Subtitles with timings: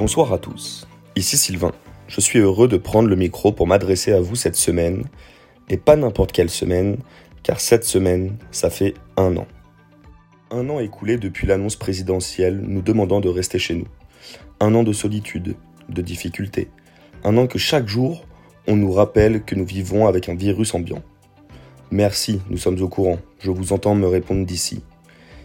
[0.00, 1.72] Bonsoir à tous, ici Sylvain.
[2.08, 5.04] Je suis heureux de prendre le micro pour m'adresser à vous cette semaine,
[5.68, 6.96] et pas n'importe quelle semaine,
[7.42, 9.46] car cette semaine, ça fait un an.
[10.50, 13.88] Un an écoulé depuis l'annonce présidentielle nous demandant de rester chez nous.
[14.58, 15.54] Un an de solitude,
[15.90, 16.68] de difficultés.
[17.22, 18.24] Un an que chaque jour,
[18.66, 21.02] on nous rappelle que nous vivons avec un virus ambiant.
[21.90, 24.82] Merci, nous sommes au courant, je vous entends me répondre d'ici.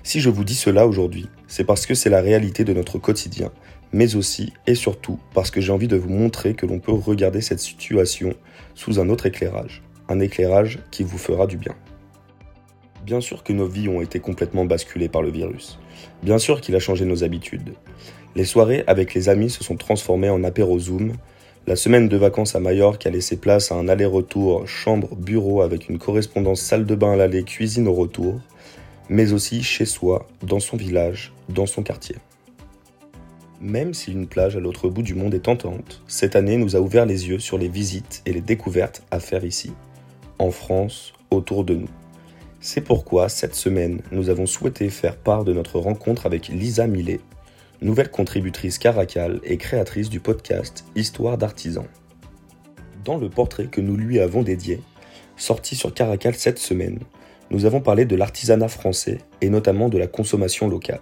[0.06, 3.52] Si je vous dis cela aujourd'hui, c'est parce que c'est la réalité de notre quotidien,
[3.92, 7.42] mais aussi et surtout parce que j'ai envie de vous montrer que l'on peut regarder
[7.42, 8.36] cette situation
[8.76, 11.74] sous un autre éclairage, un éclairage qui vous fera du bien.
[13.04, 15.80] Bien sûr que nos vies ont été complètement basculées par le virus.
[16.22, 17.74] Bien sûr qu'il a changé nos habitudes.
[18.36, 21.14] Les soirées avec les amis se sont transformées en apéro Zoom.
[21.66, 25.98] La semaine de vacances à Majorque a laissé place à un aller-retour chambre-bureau avec une
[25.98, 28.40] correspondance salle de bain à l'aller, cuisine au retour
[29.10, 32.16] mais aussi chez soi, dans son village, dans son quartier.
[33.62, 36.80] Même si une plage à l'autre bout du monde est tentante, cette année nous a
[36.80, 39.72] ouvert les yeux sur les visites et les découvertes à faire ici,
[40.40, 41.90] en France, autour de nous.
[42.60, 47.20] C'est pourquoi cette semaine, nous avons souhaité faire part de notre rencontre avec Lisa Millet,
[47.82, 51.88] nouvelle contributrice Caracal et créatrice du podcast Histoire d'artisans.
[53.04, 54.82] Dans le portrait que nous lui avons dédié,
[55.38, 57.00] sorti sur Caracal cette semaine,
[57.52, 61.02] nous avons parlé de l'artisanat français et notamment de la consommation locale.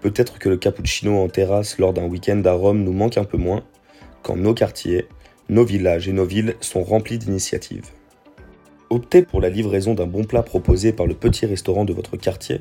[0.00, 3.36] Peut-être que le cappuccino en terrasse lors d'un week-end à Rome nous manque un peu
[3.36, 3.62] moins,
[4.22, 5.06] quand nos quartiers,
[5.48, 7.88] nos villages et nos villes sont remplis d'initiatives.
[8.88, 12.60] Optez pour la livraison d'un bon plat proposé par le petit restaurant de votre quartier,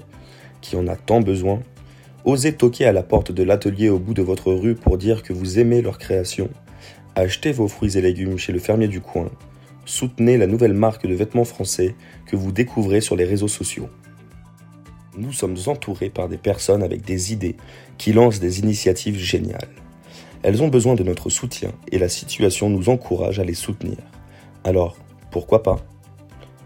[0.61, 1.61] qui en a tant besoin.
[2.25, 5.31] Osez toquer à la porte de l'atelier au bout de votre rue pour dire que
[5.31, 6.49] vous aimez leur création.
[7.15, 9.31] Achetez vos fruits et légumes chez le fermier du coin
[9.89, 11.95] soutenez la nouvelle marque de vêtements français
[12.27, 13.89] que vous découvrez sur les réseaux sociaux.
[15.17, 17.57] Nous sommes entourés par des personnes avec des idées
[17.97, 19.67] qui lancent des initiatives géniales.
[20.43, 23.97] Elles ont besoin de notre soutien et la situation nous encourage à les soutenir.
[24.63, 24.95] Alors,
[25.31, 25.79] pourquoi pas?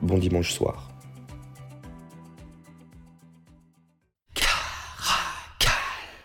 [0.02, 0.93] Bon dimanche soir.